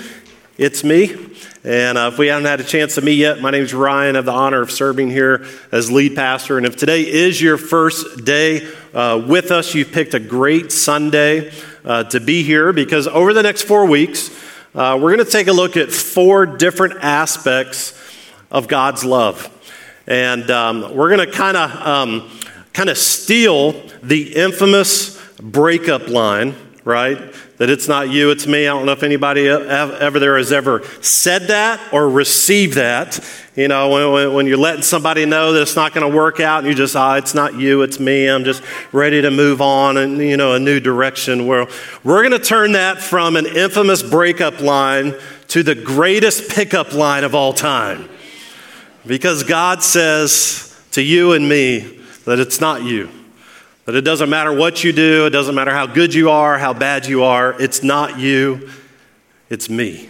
[0.60, 1.31] It's Me.
[1.64, 4.16] And uh, if we haven't had a chance to meet yet, my name is Ryan.
[4.16, 6.58] I have the honor of serving here as lead pastor.
[6.58, 11.52] And if today is your first day uh, with us, you've picked a great Sunday
[11.86, 14.32] uh, to be here because over the next four weeks,
[14.74, 17.94] uh, we're going to take a look at four different aspects
[18.50, 19.48] of God's love.
[20.08, 22.32] And um, we're going to kind of um,
[22.74, 27.34] kind of steal the infamous breakup line, right?
[27.62, 28.68] that it's not you, it's me.
[28.68, 33.24] I don't know if anybody ever there has ever said that or received that.
[33.56, 36.64] You know, when, when you're letting somebody know that it's not going to work out
[36.64, 38.26] and you just, ah, it's not you, it's me.
[38.26, 41.46] I'm just ready to move on and, you know, a new direction.
[41.46, 41.68] Well,
[42.04, 45.14] we're going to turn that from an infamous breakup line
[45.50, 48.10] to the greatest pickup line of all time.
[49.06, 53.21] Because God says to you and me that it's not you.
[53.86, 56.72] That it doesn't matter what you do, it doesn't matter how good you are, how
[56.72, 58.70] bad you are, it's not you,
[59.50, 60.08] it's me.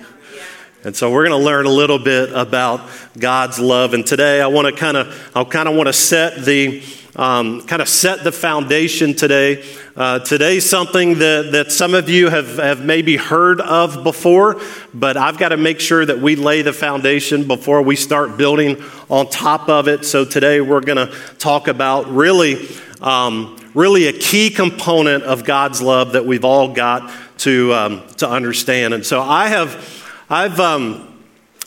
[0.83, 3.94] And so we're going to learn a little bit about God's love.
[3.94, 6.83] And today I want to kind of, I kind of want to set the,
[7.16, 9.63] um, kind of set the foundation today.
[9.95, 14.59] Uh, today's something that, that some of you have, have maybe heard of before,
[14.94, 18.83] but I've got to make sure that we lay the foundation before we start building
[19.09, 20.03] on top of it.
[20.03, 22.67] So today we're going to talk about really
[23.02, 28.30] um, really a key component of God's love that we've all got to, um, to
[28.30, 28.94] understand.
[28.94, 31.08] And so I have, I've, um,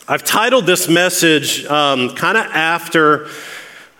[0.07, 3.27] I've titled this message um, kind of after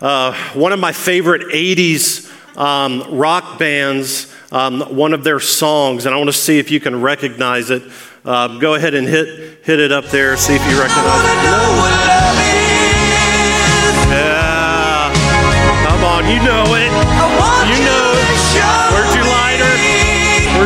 [0.02, 6.14] uh, one of my favorite 80s um, rock bands, um, one of their songs, and
[6.14, 7.84] I want to see if you can recognize it.
[8.24, 11.36] Uh, go ahead and hit, hit it up there, see if you recognize it.
[14.10, 15.14] Yeah.
[15.88, 16.95] Come on, you know it.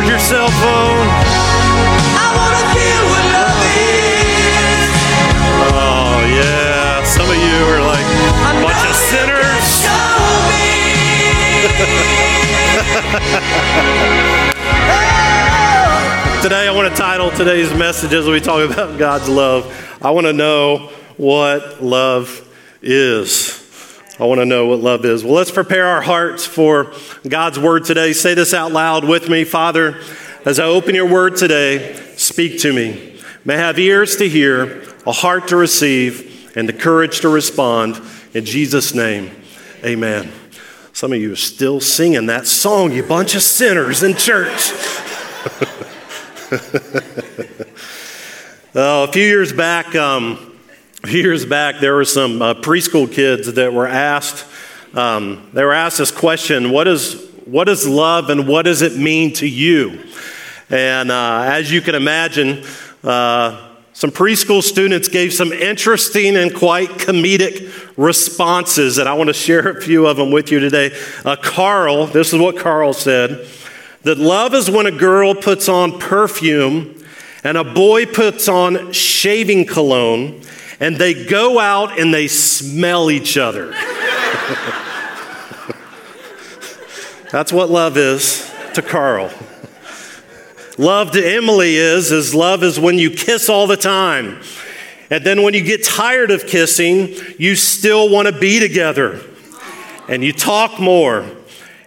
[0.00, 1.08] Where's your cell phone?
[5.72, 7.04] Oh, yeah.
[7.04, 8.06] Some of you are like
[8.48, 9.84] a bunch of sinners.
[16.42, 19.70] Today, I want to title today's message as we talk about God's love.
[20.00, 22.48] I want to know what love
[22.80, 23.59] is.
[24.20, 25.24] I want to know what love is.
[25.24, 26.92] Well, let's prepare our hearts for
[27.26, 28.12] God's word today.
[28.12, 29.98] Say this out loud with me Father,
[30.44, 33.18] as I open your word today, speak to me.
[33.46, 37.98] May I have ears to hear, a heart to receive, and the courage to respond.
[38.34, 39.30] In Jesus' name,
[39.82, 40.30] amen.
[40.92, 44.70] Some of you are still singing that song, you bunch of sinners in church.
[48.74, 50.49] oh, a few years back, um,
[51.08, 54.44] years back, there were some uh, preschool kids that were asked,
[54.94, 58.96] um, they were asked this question, what is, what is love and what does it
[58.96, 60.04] mean to you?
[60.68, 62.64] And uh, as you can imagine,
[63.02, 69.34] uh, some preschool students gave some interesting and quite comedic responses, and I want to
[69.34, 70.96] share a few of them with you today.
[71.24, 73.48] Uh, Carl, this is what Carl said
[74.02, 77.02] that love is when a girl puts on perfume
[77.42, 80.42] and a boy puts on shaving cologne
[80.80, 83.70] and they go out and they smell each other.
[87.30, 89.30] That's what love is to Carl.
[90.78, 94.40] Love to Emily is is love is when you kiss all the time.
[95.10, 99.20] And then when you get tired of kissing, you still want to be together.
[100.08, 101.26] And you talk more.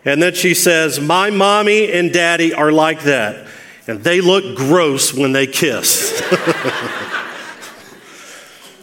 [0.06, 3.48] And then she says, "My mommy and daddy are like that.
[3.88, 6.22] And they look gross when they kiss."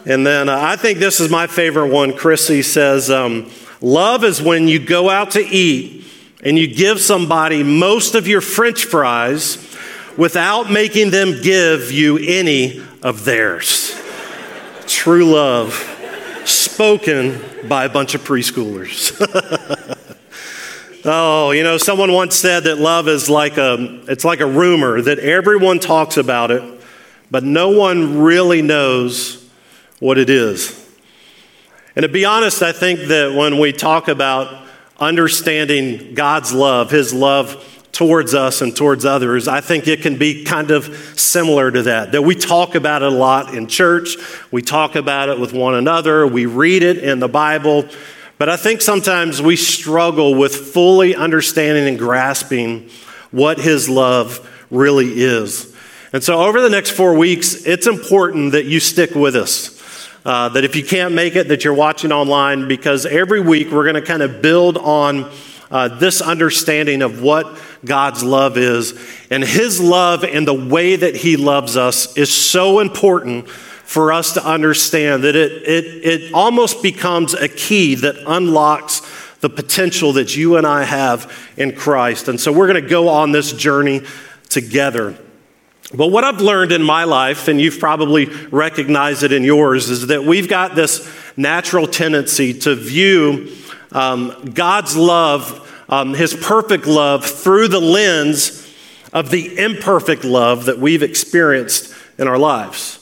[0.05, 2.13] And then uh, I think this is my favorite one.
[2.13, 3.51] Chrissy says, um,
[3.81, 6.05] Love is when you go out to eat
[6.43, 9.57] and you give somebody most of your french fries
[10.17, 13.99] without making them give you any of theirs.
[14.87, 15.73] True love,
[16.45, 19.15] spoken by a bunch of preschoolers.
[21.05, 25.01] oh, you know, someone once said that love is like a, it's like a rumor
[25.01, 26.63] that everyone talks about it,
[27.31, 29.40] but no one really knows
[30.01, 30.77] what it is.
[31.95, 34.67] And to be honest, I think that when we talk about
[34.99, 40.43] understanding God's love, His love towards us and towards others, I think it can be
[40.43, 42.13] kind of similar to that.
[42.13, 44.15] That we talk about it a lot in church,
[44.49, 47.87] we talk about it with one another, we read it in the Bible,
[48.39, 52.89] but I think sometimes we struggle with fully understanding and grasping
[53.29, 55.75] what his love really is.
[56.11, 59.80] And so, over the next four weeks, it's important that you stick with us.
[60.23, 63.83] Uh, that if you can't make it, that you're watching online, because every week we're
[63.83, 65.31] going to kind of build on
[65.71, 68.93] uh, this understanding of what God's love is.
[69.31, 74.33] And His love and the way that He loves us is so important for us
[74.33, 79.01] to understand that it, it, it almost becomes a key that unlocks
[79.39, 82.27] the potential that you and I have in Christ.
[82.27, 84.01] And so we're going to go on this journey
[84.49, 85.17] together.
[85.93, 90.07] But what I've learned in my life, and you've probably recognized it in yours, is
[90.07, 93.51] that we've got this natural tendency to view
[93.91, 98.73] um, God's love, um, His perfect love, through the lens
[99.11, 102.99] of the imperfect love that we've experienced in our lives.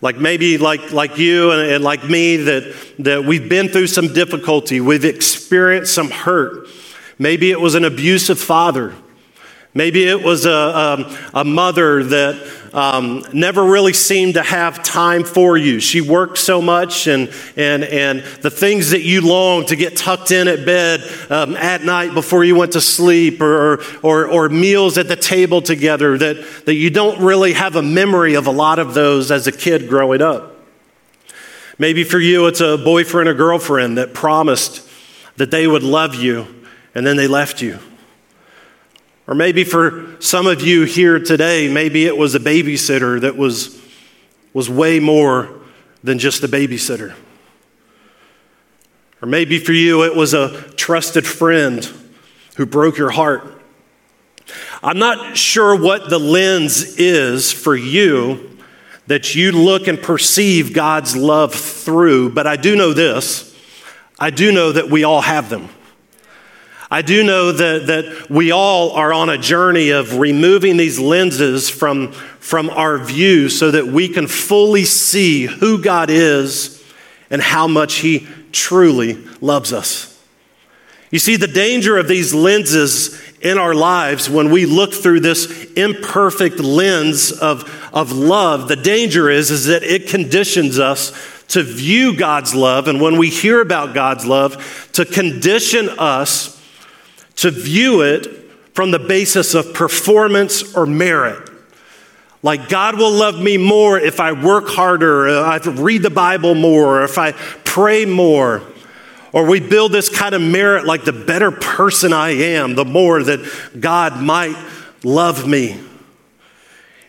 [0.00, 4.12] Like maybe like, like you and, and like me, that, that we've been through some
[4.12, 6.66] difficulty, we've experienced some hurt.
[7.18, 8.94] Maybe it was an abusive father.
[9.78, 15.22] Maybe it was a, a, a mother that um, never really seemed to have time
[15.22, 15.78] for you.
[15.78, 20.32] She worked so much, and, and, and the things that you longed to get tucked
[20.32, 24.98] in at bed um, at night before you went to sleep, or, or, or meals
[24.98, 28.80] at the table together, that, that you don't really have a memory of a lot
[28.80, 30.56] of those as a kid growing up.
[31.78, 34.84] Maybe for you, it's a boyfriend or girlfriend that promised
[35.36, 36.48] that they would love you,
[36.96, 37.78] and then they left you.
[39.28, 43.78] Or maybe for some of you here today, maybe it was a babysitter that was,
[44.54, 45.50] was way more
[46.02, 47.14] than just a babysitter.
[49.20, 51.86] Or maybe for you, it was a trusted friend
[52.56, 53.62] who broke your heart.
[54.82, 58.58] I'm not sure what the lens is for you
[59.08, 63.54] that you look and perceive God's love through, but I do know this.
[64.18, 65.68] I do know that we all have them.
[66.90, 71.68] I do know that, that we all are on a journey of removing these lenses
[71.68, 76.82] from, from our view so that we can fully see who God is
[77.28, 80.14] and how much He truly loves us.
[81.10, 85.64] You see, the danger of these lenses in our lives when we look through this
[85.72, 91.10] imperfect lens of, of love, the danger is, is that it conditions us
[91.48, 96.57] to view God's love, and when we hear about God's love, to condition us
[97.38, 98.26] to view it
[98.74, 101.48] from the basis of performance or merit.
[102.42, 106.10] Like, God will love me more if I work harder, uh, if I read the
[106.10, 108.62] Bible more, or if I pray more.
[109.32, 113.22] Or we build this kind of merit like the better person I am, the more
[113.22, 113.40] that
[113.78, 114.56] God might
[115.04, 115.80] love me.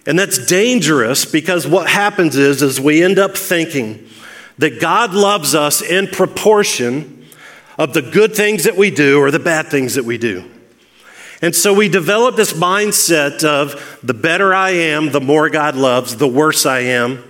[0.06, 4.08] And that's dangerous because what happens is, is we end up thinking
[4.58, 7.19] that God loves us in proportion
[7.80, 10.44] of the good things that we do or the bad things that we do.
[11.42, 16.18] And so we develop this mindset of the better I am, the more God loves,
[16.18, 17.24] the worse I am,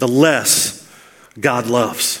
[0.00, 0.90] the less
[1.38, 2.20] God loves.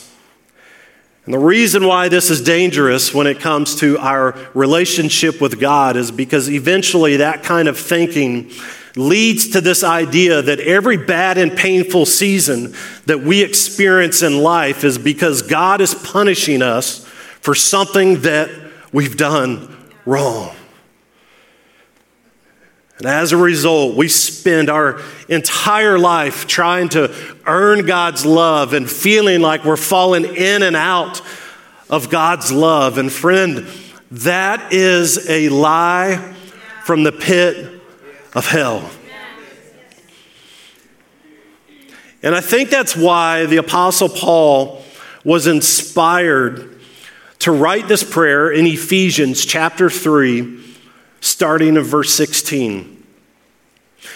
[1.24, 5.96] And the reason why this is dangerous when it comes to our relationship with God
[5.96, 8.52] is because eventually that kind of thinking
[8.94, 12.72] leads to this idea that every bad and painful season
[13.06, 17.04] that we experience in life is because God is punishing us
[17.44, 18.48] for something that
[18.90, 19.68] we've done
[20.06, 20.56] wrong.
[22.96, 28.90] And as a result, we spend our entire life trying to earn God's love and
[28.90, 31.20] feeling like we're falling in and out
[31.90, 32.96] of God's love.
[32.96, 33.66] And friend,
[34.12, 36.34] that is a lie
[36.84, 37.78] from the pit
[38.32, 38.90] of hell.
[42.22, 44.82] And I think that's why the Apostle Paul
[45.24, 46.73] was inspired
[47.40, 50.62] to write this prayer in Ephesians chapter 3,
[51.20, 53.04] starting in verse 16.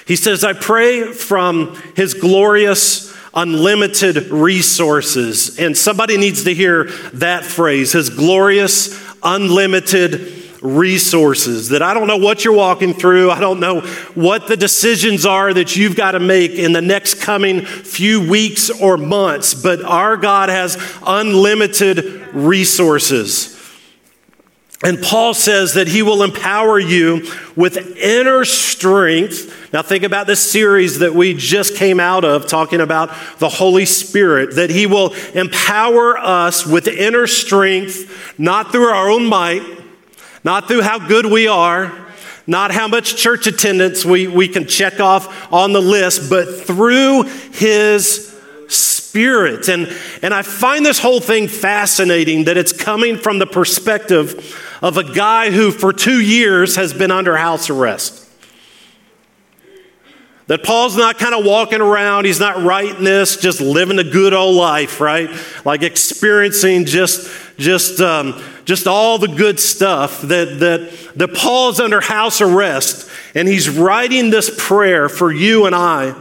[0.06, 5.58] He says, I pray from his glorious, unlimited resources.
[5.58, 6.84] And somebody needs to hear
[7.14, 11.68] that phrase, his glorious, unlimited resources.
[11.70, 13.30] That I don't know what you're walking through.
[13.30, 13.80] I don't know
[14.14, 18.70] what the decisions are that you've got to make in the next coming few weeks
[18.70, 23.54] or months, but our God has unlimited resources.
[24.84, 29.72] And Paul says that he will empower you with inner strength.
[29.72, 33.08] Now, think about this series that we just came out of talking about
[33.40, 39.26] the Holy Spirit, that he will empower us with inner strength, not through our own
[39.26, 39.62] might,
[40.44, 42.06] not through how good we are,
[42.46, 47.24] not how much church attendance we, we can check off on the list, but through
[47.52, 48.34] His
[48.68, 49.68] Spirit.
[49.68, 49.92] And,
[50.22, 55.14] and I find this whole thing fascinating that it's coming from the perspective of a
[55.14, 58.27] guy who, for two years, has been under house arrest.
[60.48, 64.32] That Paul's not kind of walking around, he's not writing this, just living a good
[64.32, 65.28] old life, right?
[65.62, 70.22] Like experiencing just, just, um, just all the good stuff.
[70.22, 75.74] That, that, that Paul's under house arrest and he's writing this prayer for you and
[75.74, 76.14] I.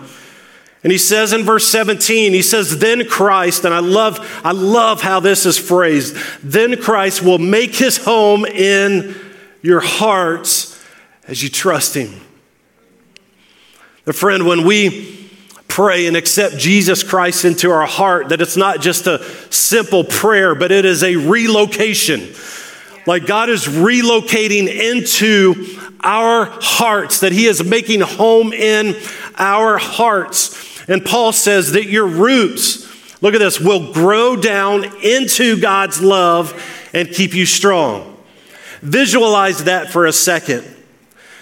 [0.83, 5.01] And he says in verse 17, he says, Then Christ, and I love, I love
[5.01, 9.15] how this is phrased, then Christ will make his home in
[9.61, 10.81] your hearts
[11.27, 12.26] as you trust him.
[14.07, 15.29] The friend, when we
[15.67, 19.21] pray and accept Jesus Christ into our heart, that it's not just a
[19.51, 22.33] simple prayer, but it is a relocation.
[23.05, 28.95] Like God is relocating into our hearts, that He is making home in
[29.35, 30.87] our hearts.
[30.87, 36.53] And Paul says that your roots, look at this, will grow down into God's love
[36.93, 38.15] and keep you strong.
[38.81, 40.76] Visualize that for a second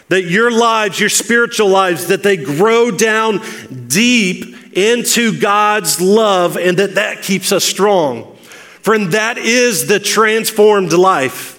[0.10, 3.42] that your lives, your spiritual lives, that they grow down
[3.88, 8.36] deep into God's love and that that keeps us strong.
[8.82, 11.54] Friend, that is the transformed life.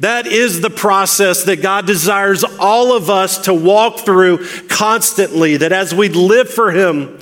[0.00, 5.72] That is the process that God desires all of us to walk through constantly, that
[5.72, 7.18] as we live for Him,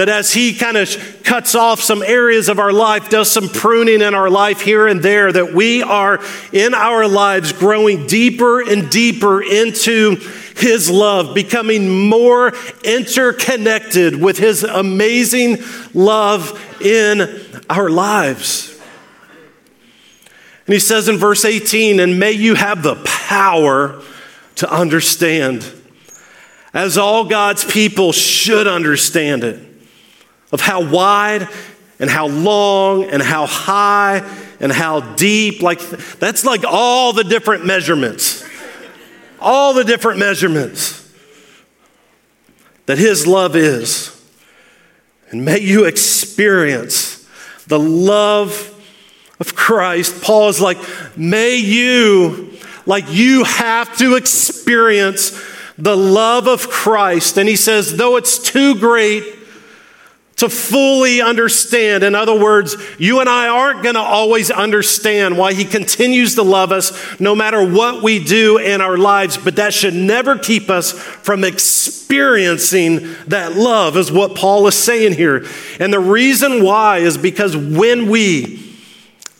[0.00, 4.00] that as He kind of cuts off some areas of our life, does some pruning
[4.00, 6.20] in our life here and there, that we are
[6.54, 10.16] in our lives growing deeper and deeper into
[10.56, 15.58] His love, becoming more interconnected with His amazing
[15.92, 18.80] love in our lives.
[20.66, 24.00] And he says in verse 18, and may you have the power
[24.54, 25.70] to understand,
[26.72, 29.66] as all God's people should understand it
[30.52, 31.48] of how wide
[31.98, 34.28] and how long and how high
[34.58, 35.62] and how deep.
[35.62, 38.44] Like, that's like all the different measurements.
[39.40, 41.10] All the different measurements
[42.86, 44.16] that His love is.
[45.30, 47.26] And may you experience
[47.66, 48.66] the love
[49.38, 50.22] of Christ.
[50.22, 50.78] Paul is like,
[51.16, 52.52] may you,
[52.84, 55.30] like, you have to experience
[55.78, 57.38] the love of Christ.
[57.38, 59.24] And he says, though it's too great
[60.40, 62.02] to fully understand.
[62.02, 66.42] In other words, you and I aren't going to always understand why He continues to
[66.42, 70.70] love us no matter what we do in our lives, but that should never keep
[70.70, 75.46] us from experiencing that love, is what Paul is saying here.
[75.78, 78.76] And the reason why is because when we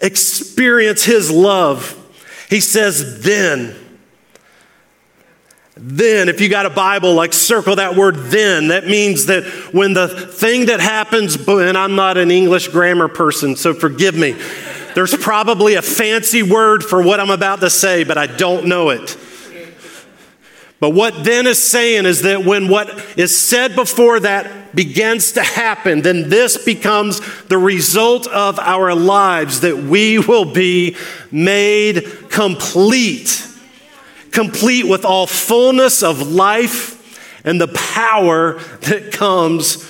[0.01, 1.97] experience His love,
[2.51, 3.75] He says, then
[5.83, 8.69] then, if you got a Bible, like circle that word then.
[8.69, 13.57] That means that when the thing that happens, and I'm not an English grammar person,
[13.57, 14.37] so forgive me.
[14.95, 18.91] There's probably a fancy word for what I'm about to say, but I don't know
[18.91, 19.17] it.
[20.81, 25.43] But what then is saying is that when what is said before that begins to
[25.43, 30.97] happen, then this becomes the result of our lives, that we will be
[31.31, 33.47] made complete
[34.33, 36.97] complete with all fullness of life
[37.45, 39.85] and the power that comes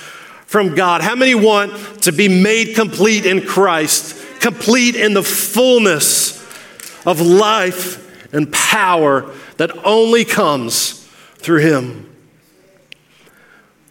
[0.46, 1.00] from God.
[1.02, 6.40] How many want to be made complete in Christ, complete in the fullness
[7.06, 11.06] of life and power that only comes
[11.36, 12.06] through Him?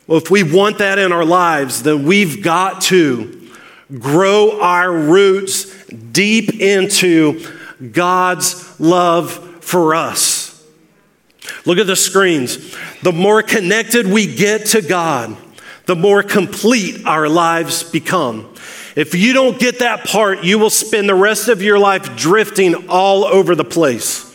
[0.08, 3.48] Well, if we want that in our lives, then we've got to
[4.00, 7.46] grow our roots deep into
[7.92, 10.39] God's love for us.
[11.66, 12.76] Look at the screens.
[13.02, 15.36] The more connected we get to God,
[15.86, 18.54] the more complete our lives become.
[18.96, 22.90] If you don't get that part, you will spend the rest of your life drifting
[22.90, 24.26] all over the place.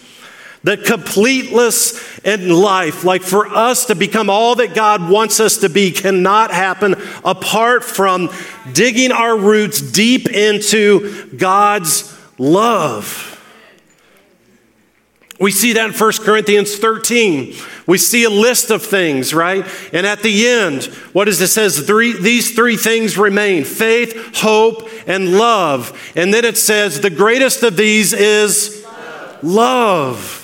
[0.63, 5.69] The completeness in life, like for us to become all that God wants us to
[5.69, 8.31] be, cannot happen apart from
[8.73, 13.34] digging our roots deep into God's love.
[15.41, 17.55] We see that in 1 Corinthians 13.
[17.87, 19.67] We see a list of things, right?
[19.93, 21.81] And at the end, what does it says?
[21.81, 26.13] Three, these three things remain faith, hope, and love.
[26.15, 29.43] And then it says the greatest of these is love.
[29.43, 30.41] love.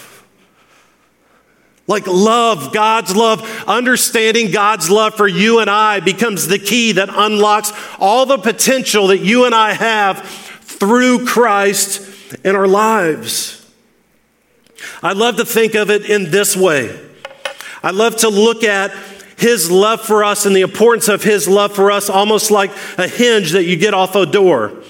[1.87, 7.09] Like love, God's love, understanding God's love for you and I becomes the key that
[7.09, 10.23] unlocks all the potential that you and I have
[10.63, 12.09] through Christ
[12.45, 13.60] in our lives.
[15.03, 16.99] I love to think of it in this way.
[17.83, 18.93] I love to look at
[19.37, 23.09] His love for us and the importance of His love for us, almost like a
[23.09, 24.83] hinge that you get off a door.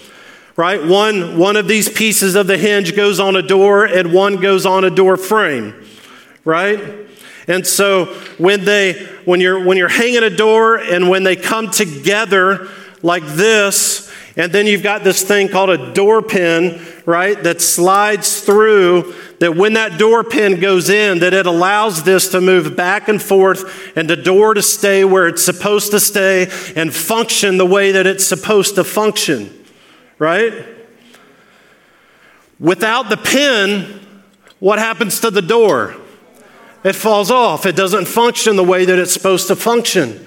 [0.56, 0.84] Right?
[0.84, 4.66] One, one of these pieces of the hinge goes on a door and one goes
[4.66, 5.74] on a door frame.
[6.44, 7.08] Right?
[7.46, 8.06] And so
[8.38, 12.68] when they when you're when you're hanging a door and when they come together
[13.02, 18.40] like this, and then you've got this thing called a door pin, right, that slides
[18.40, 23.08] through, that when that door pin goes in, that it allows this to move back
[23.08, 27.66] and forth and the door to stay where it's supposed to stay and function the
[27.66, 29.64] way that it's supposed to function,
[30.18, 30.64] right?
[32.60, 34.00] Without the pin,
[34.58, 35.96] what happens to the door?
[36.84, 37.66] It falls off.
[37.66, 40.26] It doesn't function the way that it's supposed to function.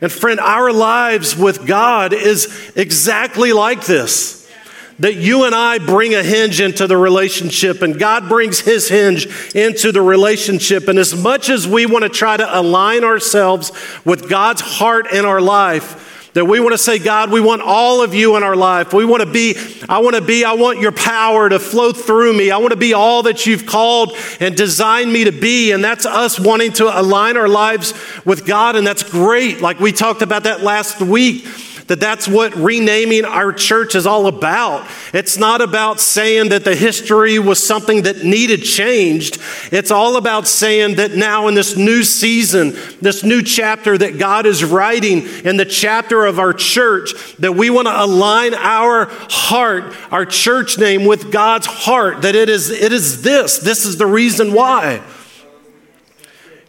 [0.00, 4.50] And friend, our lives with God is exactly like this.
[4.98, 9.26] That you and I bring a hinge into the relationship, and God brings His hinge
[9.54, 10.88] into the relationship.
[10.88, 13.72] And as much as we want to try to align ourselves
[14.06, 18.02] with God's heart in our life, that we want to say, God, we want all
[18.02, 18.92] of you in our life.
[18.92, 19.56] We want to be,
[19.88, 22.50] I want to be, I want your power to flow through me.
[22.50, 25.72] I want to be all that you've called and designed me to be.
[25.72, 27.94] And that's us wanting to align our lives
[28.26, 28.76] with God.
[28.76, 29.62] And that's great.
[29.62, 31.46] Like we talked about that last week
[31.88, 34.88] that that's what renaming our church is all about.
[35.12, 39.38] It's not about saying that the history was something that needed changed.
[39.70, 44.46] It's all about saying that now in this new season, this new chapter that God
[44.46, 49.94] is writing in the chapter of our church, that we want to align our heart,
[50.10, 53.58] our church name with God's heart, that it is, it is this.
[53.58, 55.02] This is the reason why.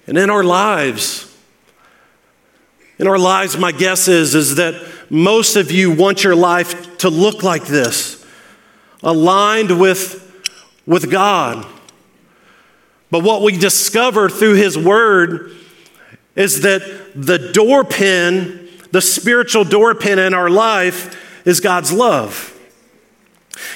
[0.06, 1.28] And in our lives,
[2.98, 4.76] in our lives, my guess is, is that
[5.10, 8.26] most of you want your life to look like this,
[9.04, 10.24] aligned with,
[10.86, 11.66] with God.
[13.10, 15.56] But what we discover through His Word
[16.36, 16.82] is that
[17.16, 22.57] the door pin, the spiritual door pin in our life, is God's love.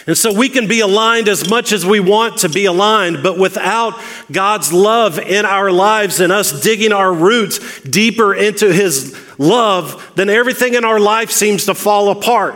[0.08, 3.38] And so we can be aligned as much as we want to be aligned, but
[3.38, 4.00] without
[4.32, 10.30] God's love in our lives and us digging our roots deeper into His love, then
[10.30, 12.56] everything in our life seems to fall apart.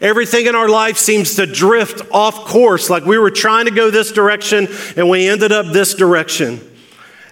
[0.00, 3.90] Everything in our life seems to drift off course, like we were trying to go
[3.90, 6.60] this direction and we ended up this direction.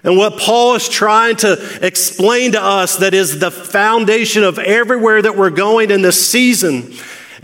[0.03, 5.21] And what Paul is trying to explain to us that is the foundation of everywhere
[5.21, 6.93] that we're going in this season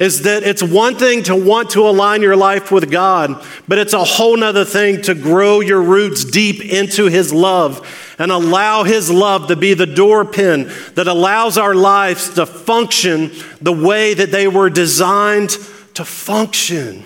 [0.02, 3.94] is that it's one thing to want to align your life with God, but it's
[3.94, 9.12] a whole nother thing to grow your roots deep into His love and allow His
[9.12, 13.30] love to be the door pin that allows our lives to function
[13.62, 15.52] the way that they were designed
[15.94, 17.04] to function.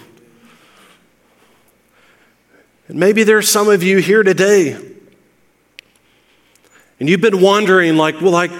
[2.87, 4.71] And maybe there's some of you here today,
[6.97, 8.51] and you've been wondering, like, well, like,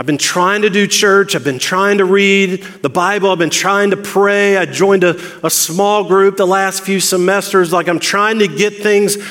[0.00, 1.36] I've been trying to do church.
[1.36, 3.32] I've been trying to read the Bible.
[3.32, 4.56] I've been trying to pray.
[4.56, 5.10] I joined a,
[5.44, 7.70] a small group the last few semesters.
[7.70, 9.22] Like I'm trying to get things in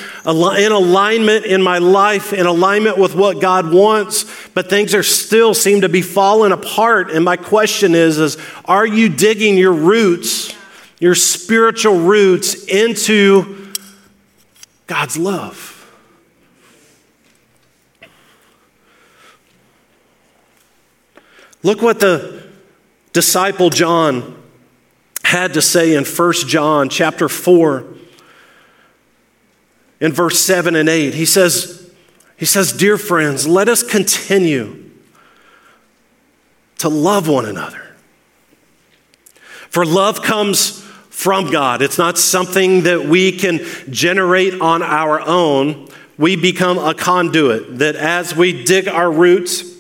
[0.72, 5.82] alignment in my life, in alignment with what God wants, but things are still seem
[5.82, 7.10] to be falling apart.
[7.10, 10.56] And my question is, is are you digging your roots,
[11.00, 13.74] your spiritual roots into
[14.86, 15.69] God's love?
[21.62, 22.48] Look what the
[23.14, 24.42] disciple John
[25.24, 27.86] had to say in 1 John chapter 4
[30.00, 31.14] in verse 7 and 8.
[31.14, 31.92] He says,
[32.38, 34.90] he says, Dear friends, let us continue
[36.78, 37.96] to love one another.
[39.70, 41.82] For love comes from God.
[41.82, 45.90] It's not something that we can generate on our own.
[46.18, 49.79] We become a conduit that as we dig our roots,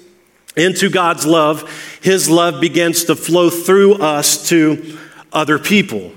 [0.55, 1.69] into God's love,
[2.01, 4.97] His love begins to flow through us to
[5.31, 6.11] other people.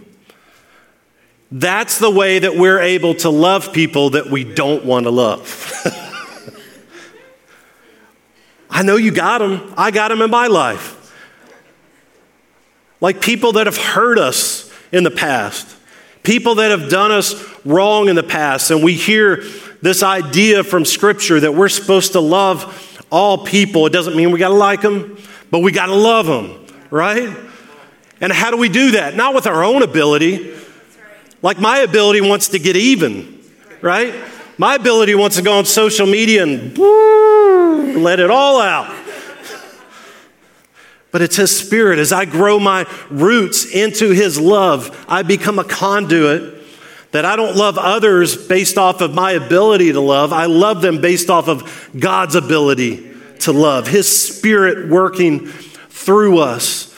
[1.51, 5.71] That's the way that we're able to love people that we don't want to love.
[8.71, 9.75] I know you got them.
[9.77, 10.99] I got them in my life.
[13.03, 15.77] Like people that have hurt us in the past,
[16.23, 17.35] people that have done us
[17.67, 19.45] wrong in the past, and we hear
[19.83, 23.87] this idea from Scripture that we're supposed to love all people.
[23.87, 25.19] It doesn't mean we got to like them,
[25.51, 27.37] but we got to love them, right?
[28.21, 29.15] And how do we do that?
[29.15, 30.57] Not with our own ability.
[31.43, 33.39] Like my ability wants to get even,
[33.83, 34.15] right?
[34.57, 36.77] My ability wants to go on social media and
[38.03, 38.93] let it all out.
[41.11, 41.99] But it's His Spirit.
[41.99, 46.62] As I grow my roots into His love, I become a conduit
[47.13, 50.33] that I don't love others based off of my ability to love.
[50.33, 56.89] I love them based off of God's ability to love, His Spirit working through us.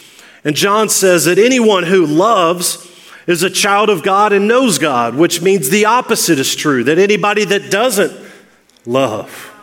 [0.44, 2.90] And John says that anyone who loves
[3.26, 6.98] is a child of God and knows God, which means the opposite is true, that
[6.98, 8.12] anybody that doesn't
[8.86, 9.53] love.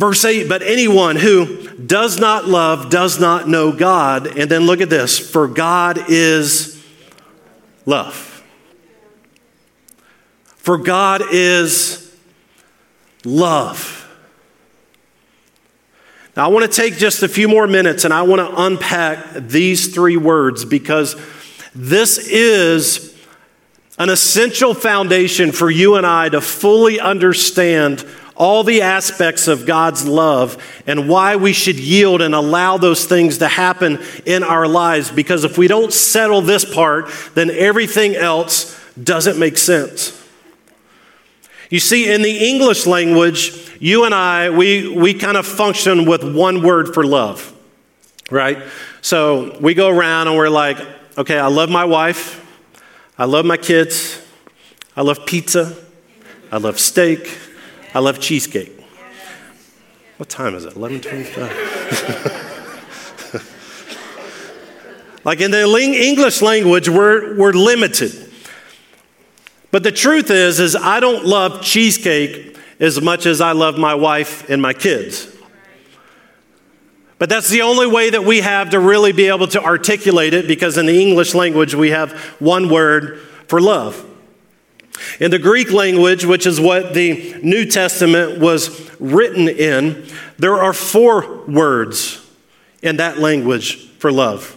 [0.00, 4.38] Verse 8, but anyone who does not love does not know God.
[4.38, 6.82] And then look at this for God is
[7.84, 8.42] love.
[10.56, 12.16] For God is
[13.26, 14.08] love.
[16.34, 19.34] Now, I want to take just a few more minutes and I want to unpack
[19.34, 21.14] these three words because
[21.74, 23.14] this is
[23.98, 28.06] an essential foundation for you and I to fully understand
[28.40, 33.36] all the aspects of God's love and why we should yield and allow those things
[33.38, 35.10] to happen in our lives.
[35.10, 40.16] Because if we don't settle this part, then everything else doesn't make sense.
[41.68, 46.24] You see, in the English language, you and I, we, we kind of function with
[46.24, 47.54] one word for love,
[48.30, 48.62] right?
[49.02, 50.78] So we go around and we're like,
[51.18, 52.42] okay, I love my wife,
[53.18, 54.18] I love my kids,
[54.96, 55.76] I love pizza,
[56.50, 57.38] I love steak,
[57.94, 58.72] I love cheesecake.
[60.16, 60.74] What time is it?
[60.74, 62.40] 11:25.
[65.24, 68.12] like in the English language, we're, we're limited.
[69.70, 73.94] But the truth is, is I don't love cheesecake as much as I love my
[73.94, 75.28] wife and my kids.
[77.18, 80.48] But that's the only way that we have to really be able to articulate it
[80.48, 84.09] because in the English language we have one word for love.
[85.18, 90.06] In the Greek language, which is what the New Testament was written in,
[90.38, 92.26] there are four words
[92.82, 94.56] in that language for love.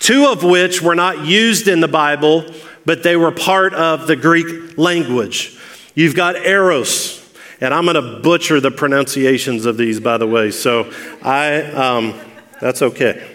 [0.00, 2.44] Two of which were not used in the Bible,
[2.84, 5.58] but they were part of the Greek language.
[5.94, 7.20] You've got eros,
[7.60, 12.14] and I'm going to butcher the pronunciations of these, by the way, so I, um,
[12.60, 13.33] that's okay.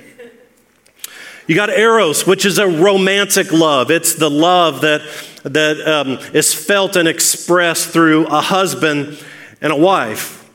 [1.49, 3.89] You got eros, which is a romantic love.
[3.89, 5.01] It's the love that
[5.43, 9.17] that um, is felt and expressed through a husband
[9.59, 10.47] and a wife.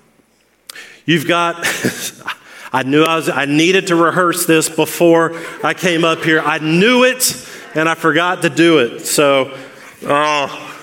[1.04, 1.56] You've got,
[2.72, 6.40] I knew I, was, I needed to rehearse this before I came up here.
[6.40, 9.00] I knew it and I forgot to do it.
[9.00, 9.58] So,
[10.04, 10.80] oh,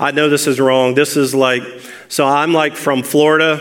[0.00, 0.94] I know this is wrong.
[0.94, 1.62] This is like,
[2.08, 3.60] so I'm like from Florida,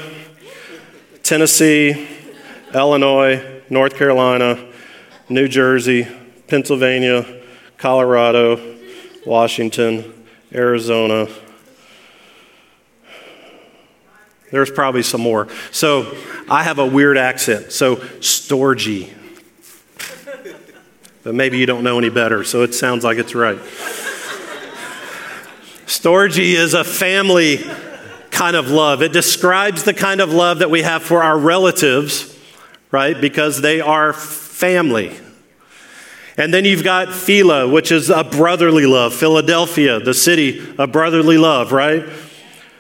[1.22, 2.08] Tennessee,
[2.74, 4.67] Illinois, North Carolina,
[5.30, 6.08] New Jersey,
[6.48, 7.26] Pennsylvania,
[7.78, 8.78] Colorado,
[9.26, 10.14] Washington,
[10.54, 11.28] Arizona.
[14.52, 15.50] There's probably some more.
[15.72, 16.16] So
[16.50, 17.74] I have a weird accent.
[17.74, 19.14] So, Storgy.
[21.24, 23.60] But maybe you don't know any better, so it sounds like it's right.
[25.88, 27.58] Storgy is a family
[28.32, 29.02] kind of love.
[29.02, 32.38] It describes the kind of love that we have for our relatives,
[32.92, 33.20] right?
[33.20, 34.14] Because they are
[34.58, 35.16] family.
[36.36, 39.14] And then you've got Phila, which is a brotherly love.
[39.14, 42.04] Philadelphia, the city of brotherly love, right?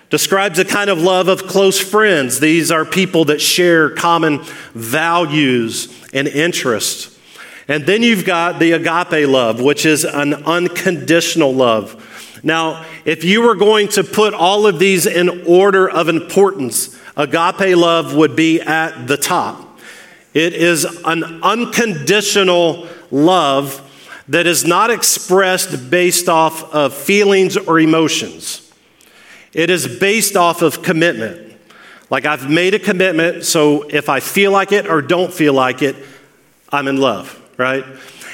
[0.09, 2.39] Describes a kind of love of close friends.
[2.39, 4.41] These are people that share common
[4.73, 7.15] values and interests.
[7.67, 12.39] And then you've got the agape love, which is an unconditional love.
[12.43, 17.77] Now, if you were going to put all of these in order of importance, agape
[17.77, 19.66] love would be at the top.
[20.37, 23.81] It is an unconditional love
[24.27, 28.71] that is not expressed based off of feelings or emotions.
[29.51, 31.57] It is based off of commitment.
[32.11, 35.81] Like I've made a commitment, so if I feel like it or don't feel like
[35.81, 35.95] it,
[36.71, 37.83] I'm in love, right?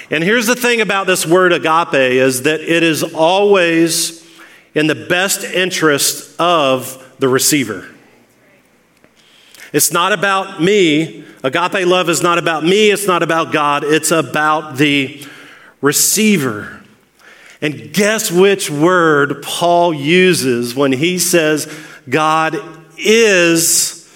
[0.10, 4.30] And here's the thing about this word agape is that it is always
[4.76, 7.93] in the best interest of the receiver.
[9.74, 11.26] It's not about me.
[11.44, 15.26] Agape love is not about me, it's not about God, it's about the
[15.82, 16.82] receiver.
[17.62, 21.74] And guess which word Paul uses when he says
[22.10, 22.58] God
[22.98, 24.10] is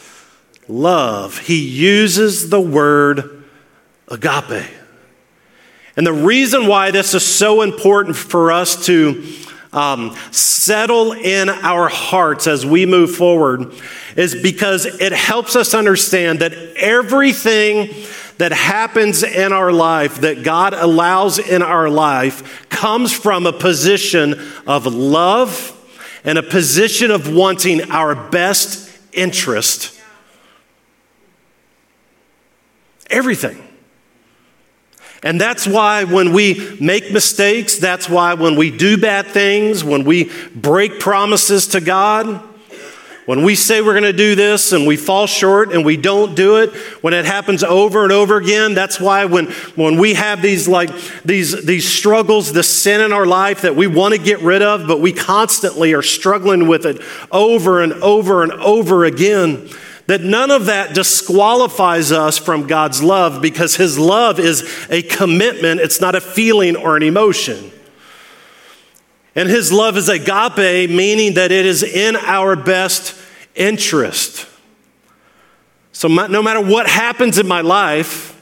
[0.69, 1.39] love?
[1.39, 3.43] He uses the word
[4.07, 4.69] agape.
[5.97, 9.23] And the reason why this is so important for us to
[9.73, 13.73] um, settle in our hearts as we move forward
[14.15, 17.93] is because it helps us understand that everything
[18.37, 24.35] that happens in our life, that God allows in our life, comes from a position
[24.65, 25.73] of love
[26.23, 29.99] and a position of wanting our best interest.
[33.09, 33.66] Everything.
[35.23, 40.03] And that's why when we make mistakes, that's why when we do bad things, when
[40.03, 42.41] we break promises to God,
[43.27, 46.33] When we say we're going to do this and we fall short and we don't
[46.33, 50.41] do it, when it happens over and over again, that's why when, when we have
[50.41, 50.89] these like
[51.25, 54.87] these, these struggles, the sin in our life that we want to get rid of,
[54.87, 59.67] but we constantly are struggling with it over and over and over again,
[60.07, 65.81] that none of that disqualifies us from God's love because His love is a commitment,
[65.81, 67.71] it's not a feeling or an emotion.
[69.37, 73.15] And his love is agape, meaning that it is in our best
[73.53, 74.47] interest.
[75.91, 78.33] So, no matter what happens in my life,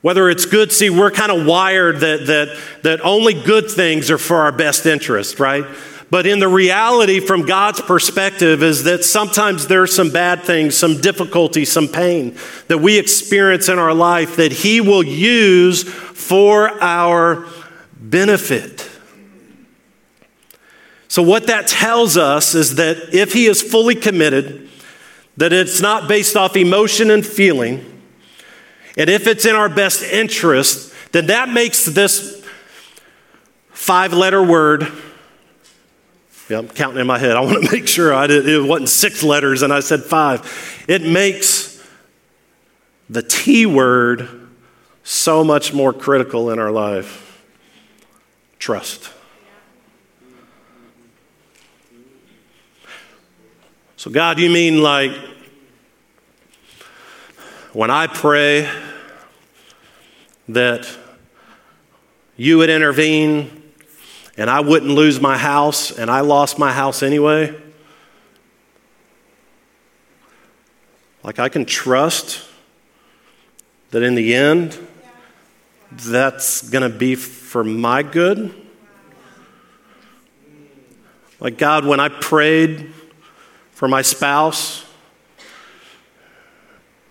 [0.00, 4.16] whether it's good, see, we're kind of wired that, that, that only good things are
[4.16, 5.66] for our best interest, right?
[6.12, 11.00] But in the reality, from God's perspective, is that sometimes there's some bad things, some
[11.00, 12.36] difficulty, some pain
[12.68, 17.46] that we experience in our life that He will use for our
[17.98, 18.90] benefit.
[21.08, 24.68] So, what that tells us is that if he is fully committed,
[25.38, 28.02] that it's not based off emotion and feeling,
[28.98, 32.44] and if it's in our best interest, then that makes this
[33.70, 34.92] five letter word.
[36.52, 37.34] Yeah, I'm counting in my head.
[37.34, 40.84] I want to make sure I did, it wasn't six letters and I said five.
[40.86, 41.82] It makes
[43.08, 44.28] the T word
[45.02, 47.42] so much more critical in our life
[48.58, 49.10] trust.
[53.96, 55.12] So, God, you mean like
[57.72, 58.68] when I pray
[60.50, 60.86] that
[62.36, 63.61] you would intervene
[64.36, 67.54] and I wouldn't lose my house and I lost my house anyway?
[71.22, 72.48] Like I can trust
[73.90, 74.78] that in the end,
[75.92, 78.54] that's going to be for my good?
[81.38, 82.92] Like, God, when I prayed
[83.82, 84.84] for my spouse.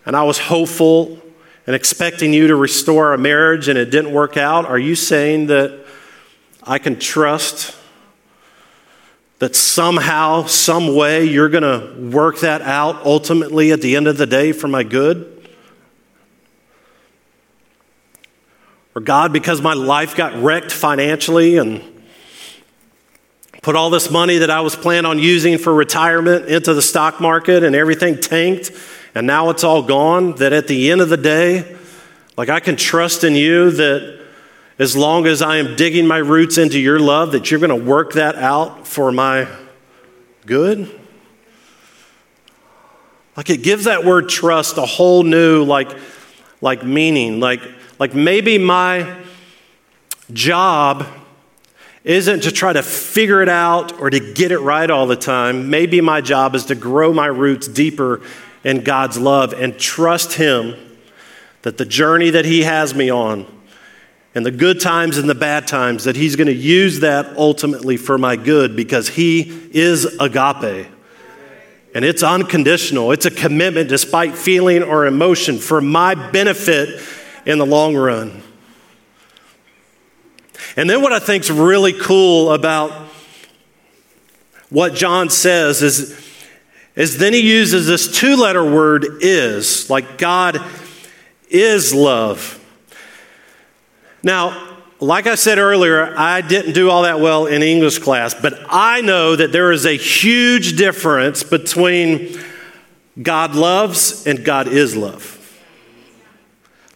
[0.05, 1.21] And I was hopeful
[1.67, 4.65] and expecting you to restore a marriage and it didn't work out.
[4.65, 5.80] Are you saying that
[6.63, 7.75] I can trust
[9.39, 14.17] that somehow, some way, you're going to work that out ultimately at the end of
[14.17, 15.49] the day for my good?
[18.93, 21.81] Or God, because my life got wrecked financially and
[23.63, 27.19] put all this money that I was planning on using for retirement into the stock
[27.19, 28.71] market and everything tanked
[29.13, 30.35] and now it's all gone.
[30.35, 31.75] That at the end of the day,
[32.37, 34.20] like I can trust in you that
[34.81, 37.85] as long as I am digging my roots into your love, that you're going to
[37.85, 39.47] work that out for my
[40.47, 40.89] good.
[43.37, 45.95] Like it gives that word trust a whole new like
[46.61, 47.39] like meaning.
[47.39, 47.61] Like
[47.99, 49.21] like maybe my
[50.33, 51.05] job
[52.03, 55.69] isn't to try to figure it out or to get it right all the time.
[55.69, 58.21] Maybe my job is to grow my roots deeper
[58.63, 60.73] in God's love and trust Him
[61.61, 63.60] that the journey that He has me on
[64.33, 67.97] and the good times and the bad times, that He's going to use that ultimately
[67.97, 70.87] for my good because He is agape.
[71.93, 73.11] And it's unconditional.
[73.11, 77.01] It's a commitment despite feeling or emotion for my benefit
[77.45, 78.41] in the long run.
[80.77, 82.91] And then what I think is really cool about
[84.69, 86.17] what John says is,
[86.95, 90.63] is then he uses this two letter word is, like God
[91.49, 92.57] is love.
[94.23, 98.53] Now, like I said earlier, I didn't do all that well in English class, but
[98.69, 102.39] I know that there is a huge difference between
[103.21, 105.37] God loves and God is love.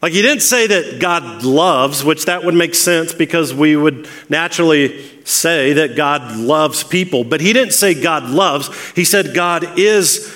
[0.01, 4.07] Like he didn't say that God loves, which that would make sense because we would
[4.29, 8.69] naturally say that God loves people, but he didn't say God loves.
[8.91, 10.31] He said God is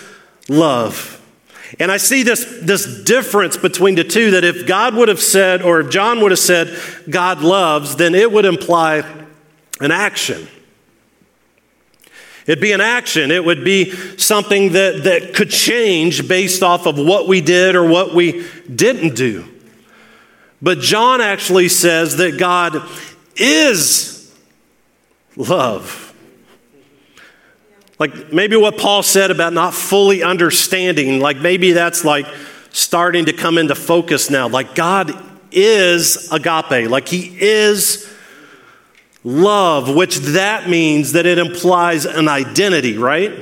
[0.47, 1.18] love.
[1.77, 5.61] And I see this, this difference between the two that if God would have said,
[5.61, 6.79] or if John would have said,
[7.09, 9.03] God loves, then it would imply
[9.79, 10.47] an action.
[12.47, 13.29] It'd be an action.
[13.29, 17.87] It would be something that, that could change based off of what we did or
[17.87, 19.45] what we didn't do.
[20.59, 22.81] But John actually says that God
[23.35, 24.35] is
[25.35, 26.08] love.
[27.99, 32.25] Like maybe what Paul said about not fully understanding, like maybe that's like
[32.71, 34.47] starting to come into focus now.
[34.47, 35.11] Like God
[35.51, 38.09] is agape, like He is
[39.23, 43.33] love, which that means that it implies an identity, right?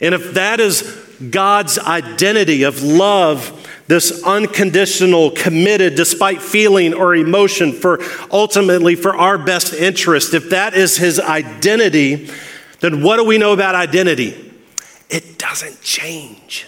[0.00, 0.82] And if that is
[1.30, 9.38] God's identity of love, this unconditional, committed, despite feeling or emotion, for ultimately for our
[9.38, 12.28] best interest, if that is his identity,
[12.84, 14.52] then what do we know about identity?
[15.08, 16.66] It doesn't change.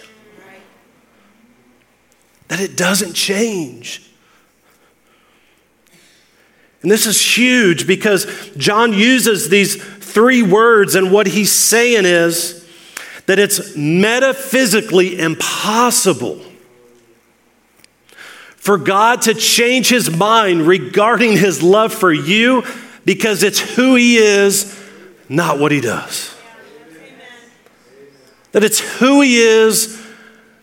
[2.47, 4.01] That it doesn't change.
[6.81, 8.25] And this is huge because
[8.57, 12.67] John uses these three words, and what he's saying is
[13.27, 16.41] that it's metaphysically impossible
[18.55, 22.63] for God to change his mind regarding his love for you
[23.05, 24.73] because it's who he is,
[25.29, 26.35] not what he does.
[28.53, 30.03] That it's who he is,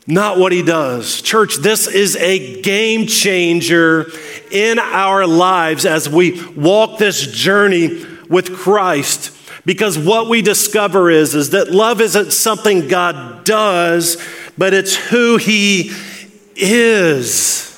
[0.07, 1.23] not what he does.
[1.23, 4.11] Church, this is a game changer
[4.51, 9.31] in our lives as we walk this journey with Christ.
[9.65, 14.23] Because what we discover is, is that love isn't something God does,
[14.59, 15.93] but it's who he
[16.55, 17.74] is.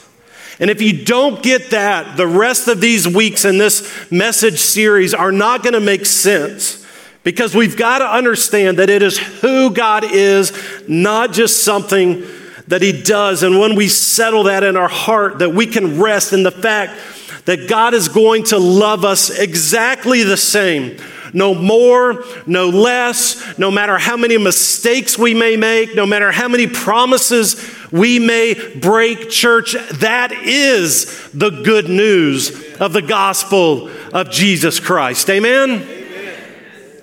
[0.58, 5.12] And if you don't get that, the rest of these weeks in this message series
[5.12, 6.84] are not going to make sense.
[7.24, 10.52] Because we've got to understand that it is who God is,
[10.88, 12.24] not just something
[12.68, 13.42] that He does.
[13.42, 16.98] And when we settle that in our heart, that we can rest in the fact
[17.44, 20.98] that God is going to love us exactly the same.
[21.32, 26.48] No more, no less, no matter how many mistakes we may make, no matter how
[26.48, 27.56] many promises
[27.92, 35.28] we may break, church, that is the good news of the gospel of Jesus Christ.
[35.30, 35.70] Amen?
[35.70, 37.02] Amen.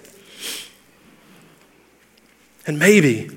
[2.65, 3.29] And maybe,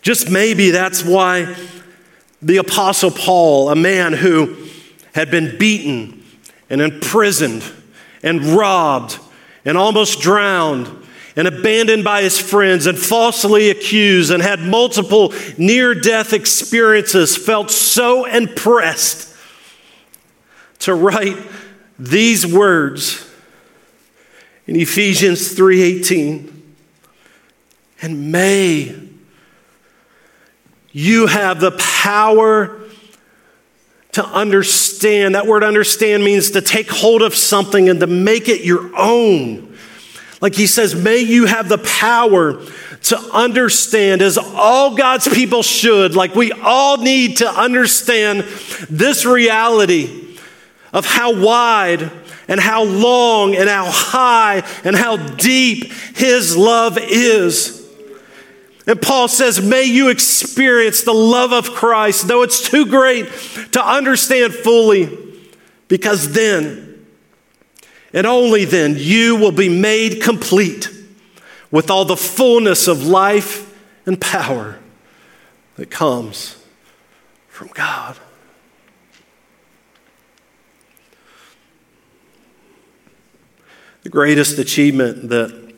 [0.00, 1.54] just maybe that's why
[2.42, 4.56] the Apostle Paul, a man who
[5.14, 6.22] had been beaten
[6.68, 7.64] and imprisoned
[8.22, 9.18] and robbed
[9.64, 11.03] and almost drowned
[11.36, 17.70] and abandoned by his friends and falsely accused and had multiple near death experiences, felt
[17.70, 19.34] so impressed
[20.80, 21.36] to write
[21.98, 23.28] these words
[24.66, 26.54] in Ephesians 3:18
[28.02, 28.94] and may
[30.92, 32.80] you have the power
[34.12, 35.34] to understand.
[35.34, 39.73] That word understand means to take hold of something and to make it your own.
[40.44, 42.62] Like he says, may you have the power
[43.04, 48.40] to understand, as all God's people should, like we all need to understand
[48.90, 50.36] this reality
[50.92, 52.10] of how wide
[52.46, 57.90] and how long and how high and how deep his love is.
[58.86, 63.28] And Paul says, May you experience the love of Christ, though it's too great
[63.72, 65.08] to understand fully,
[65.88, 66.83] because then,
[68.14, 70.88] and only then, you will be made complete
[71.72, 74.78] with all the fullness of life and power
[75.74, 76.64] that comes
[77.48, 78.16] from God.
[84.04, 85.74] The greatest achievement that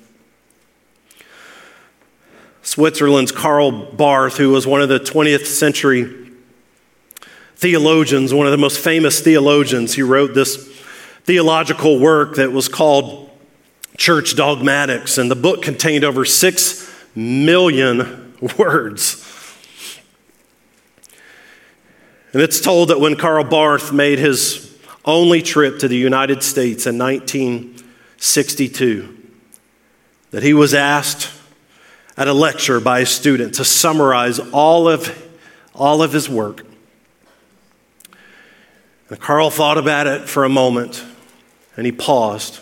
[2.60, 6.30] Switzerland's Karl Barth, who was one of the 20th century
[7.54, 9.94] theologians, one of the most famous theologians.
[9.94, 10.75] He wrote this
[11.26, 13.28] theological work that was called
[13.96, 19.24] Church Dogmatics, and the book contained over six million words.
[22.32, 26.86] And it's told that when Karl Barth made his only trip to the United States
[26.86, 29.16] in 1962,
[30.30, 31.32] that he was asked
[32.16, 35.28] at a lecture by a student to summarize all of,
[35.74, 36.64] all of his work.
[39.08, 41.04] And Karl thought about it for a moment
[41.76, 42.60] and he paused.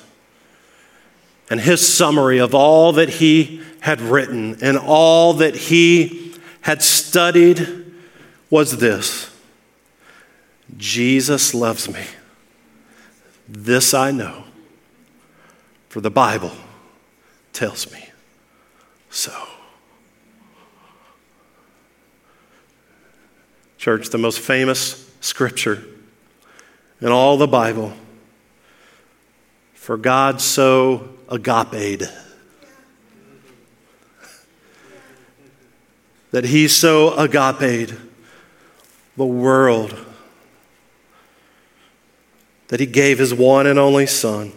[1.50, 7.85] And his summary of all that he had written and all that he had studied
[8.50, 9.31] was this
[10.77, 12.05] Jesus loves me.
[13.46, 14.44] This I know,
[15.90, 16.53] for the Bible
[17.53, 18.09] tells me
[19.11, 19.33] so.
[23.77, 25.85] Church, the most famous scripture
[27.03, 27.92] in all the Bible.
[29.85, 32.09] For God so agape
[36.31, 37.90] that he so agape
[39.18, 39.94] the world
[42.69, 44.52] that he gave his one and only Son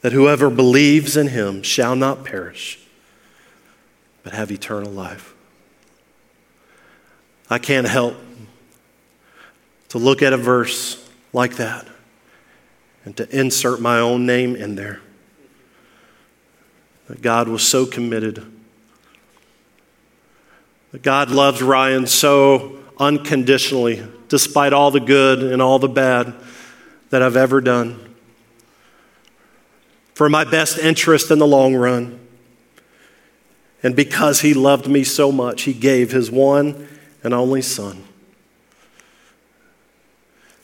[0.00, 2.78] that whoever believes in him shall not perish,
[4.22, 5.34] but have eternal life.
[7.50, 8.16] I can't help
[9.90, 11.86] to look at a verse like that
[13.04, 15.00] and to insert my own name in there.
[17.08, 18.44] That God was so committed.
[20.92, 26.34] That God loved Ryan so unconditionally, despite all the good and all the bad
[27.10, 28.00] that I've ever done.
[30.14, 32.20] for my best interest in the long run.
[33.82, 36.88] And because he loved me so much, he gave his one
[37.22, 38.04] and only Son,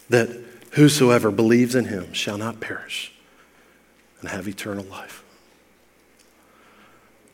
[0.09, 0.30] that
[0.70, 3.12] whosoever believes in him shall not perish
[4.20, 5.22] and have eternal life.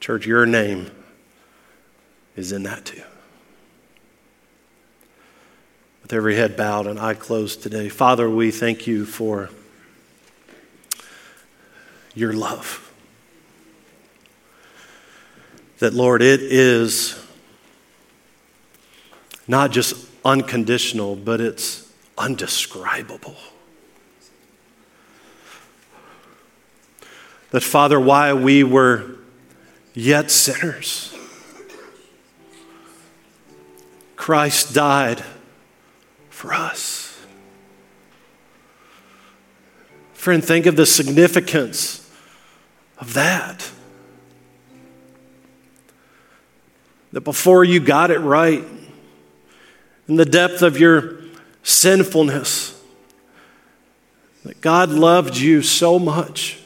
[0.00, 0.90] Church, your name
[2.36, 3.02] is in that too.
[6.02, 9.50] With every head bowed and eye closed today, Father, we thank you for
[12.14, 12.82] your love.
[15.80, 17.22] That, Lord, it is
[19.48, 21.85] not just unconditional, but it's
[22.18, 23.36] undescribable.
[27.50, 29.16] That, Father, while we were
[29.94, 31.14] yet sinners,
[34.16, 35.22] Christ died
[36.30, 37.24] for us.
[40.12, 42.10] Friend, think of the significance
[42.98, 43.70] of that.
[47.12, 48.64] That before you got it right,
[50.08, 51.15] in the depth of your
[51.66, 52.80] sinfulness,
[54.44, 56.58] that God loved you so much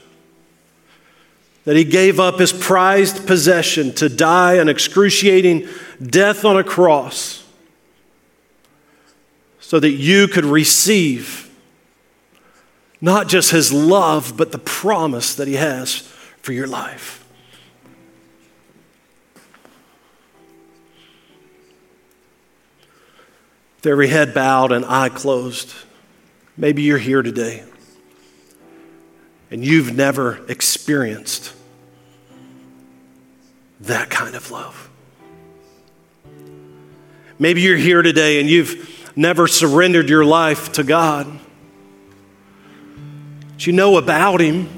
[1.65, 5.67] that he gave up his prized possession to die an excruciating
[6.03, 7.47] death on a cross
[9.59, 11.51] so that you could receive
[13.01, 16.01] not just his love, but the promise that he has
[16.43, 17.20] for your life.
[23.81, 25.73] With every head bowed and eye closed,
[26.55, 27.65] maybe you're here today
[29.51, 31.55] and you've never experienced
[33.81, 34.91] that kind of love.
[37.39, 41.41] Maybe you're here today and you've never surrendered your life to God.
[43.53, 44.69] But you know about Him,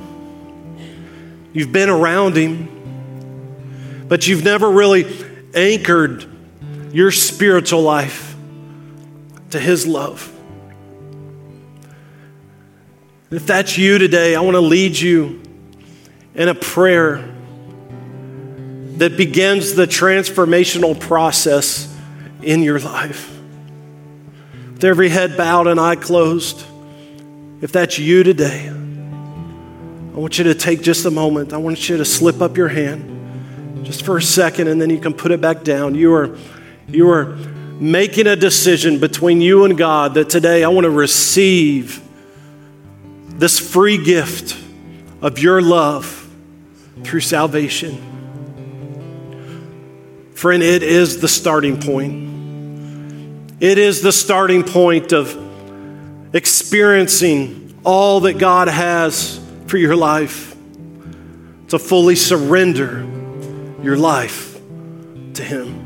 [1.52, 5.12] you've been around Him, but you've never really
[5.56, 6.24] anchored
[6.92, 8.31] your spiritual life
[9.52, 10.30] to His love.
[13.30, 15.42] If that's you today, I want to lead you
[16.34, 17.28] in a prayer
[18.96, 21.94] that begins the transformational process
[22.42, 23.32] in your life
[24.82, 26.66] with every head bowed and eye closed,
[27.60, 31.52] if that's you today, I want you to take just a moment.
[31.52, 34.98] I want you to slip up your hand just for a second and then you
[34.98, 35.94] can put it back down.
[35.94, 36.36] You are,
[36.88, 37.38] you are
[37.82, 42.00] making a decision between you and God that today I want to receive
[43.30, 44.56] this free gift
[45.20, 46.30] of your love
[47.02, 48.00] through salvation.
[50.34, 53.56] Friend, it is the starting point.
[53.60, 55.36] It is the starting point of
[56.32, 60.54] experiencing all that God has for your life,
[61.66, 63.04] to fully surrender
[63.82, 64.56] your life
[65.34, 65.81] to Him.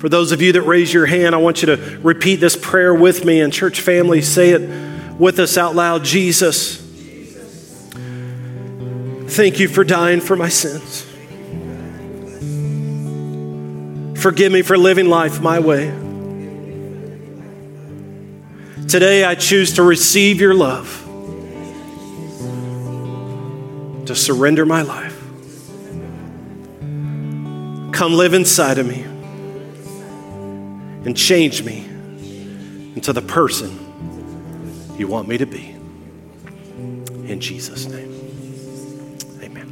[0.00, 2.94] For those of you that raise your hand, I want you to repeat this prayer
[2.94, 3.42] with me.
[3.42, 6.78] And, church family, say it with us out loud Jesus,
[9.28, 11.02] thank you for dying for my sins.
[14.22, 15.88] Forgive me for living life my way.
[18.88, 20.88] Today, I choose to receive your love,
[24.06, 25.20] to surrender my life.
[27.92, 29.04] Come live inside of me
[31.04, 31.86] and change me
[32.94, 33.78] into the person
[34.98, 35.70] you want me to be.
[37.30, 38.10] In Jesus' name.
[39.42, 39.68] Amen.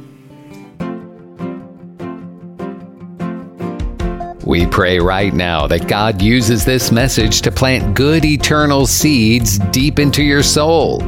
[4.45, 9.99] We pray right now that God uses this message to plant good eternal seeds deep
[9.99, 11.01] into your soul.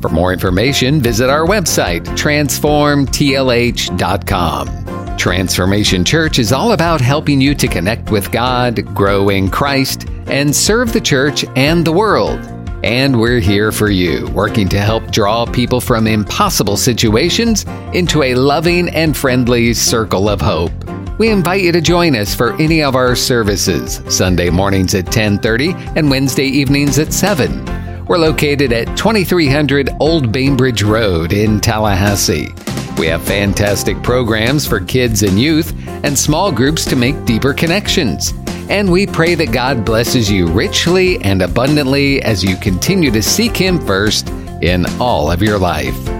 [0.00, 4.85] For more information, visit our website, transformtlh.com.
[5.16, 10.54] Transformation Church is all about helping you to connect with God, grow in Christ, and
[10.54, 12.38] serve the church and the world.
[12.84, 18.34] And we're here for you, working to help draw people from impossible situations into a
[18.34, 20.72] loving and friendly circle of hope.
[21.18, 25.74] We invite you to join us for any of our services, Sunday mornings at 10:30
[25.96, 27.64] and Wednesday evenings at 7.
[28.06, 32.54] We're located at 2300 Old Bainbridge Road in Tallahassee.
[32.98, 38.32] We have fantastic programs for kids and youth and small groups to make deeper connections.
[38.70, 43.56] And we pray that God blesses you richly and abundantly as you continue to seek
[43.56, 44.30] Him first
[44.62, 46.15] in all of your life.